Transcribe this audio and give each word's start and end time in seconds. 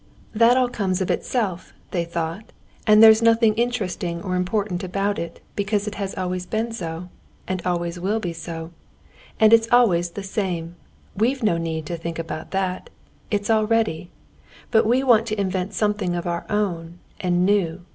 "That 0.33 0.57
all 0.57 0.67
comes 0.67 0.99
of 0.99 1.11
itself," 1.11 1.73
they 1.91 2.05
thought, 2.05 2.51
"and 2.87 3.03
there's 3.03 3.21
nothing 3.21 3.53
interesting 3.53 4.19
or 4.23 4.35
important 4.35 4.83
about 4.83 5.19
it 5.19 5.41
because 5.55 5.85
it 5.87 5.93
has 5.93 6.15
always 6.17 6.47
been 6.47 6.71
so, 6.71 7.09
and 7.47 7.61
always 7.67 7.99
will 7.99 8.19
be 8.19 8.33
so. 8.33 8.71
And 9.39 9.53
it's 9.53 9.71
all 9.71 9.81
always 9.81 10.09
the 10.09 10.23
same. 10.23 10.75
We've 11.15 11.43
no 11.43 11.59
need 11.59 11.85
to 11.85 11.97
think 11.97 12.17
about 12.17 12.49
that, 12.49 12.89
it's 13.29 13.51
all 13.51 13.67
ready. 13.67 14.09
But 14.71 14.87
we 14.87 15.03
want 15.03 15.27
to 15.27 15.39
invent 15.39 15.71
something 15.75 16.15
of 16.15 16.25
our 16.25 16.47
own, 16.49 16.97
and 17.19 17.45
new. 17.45 17.83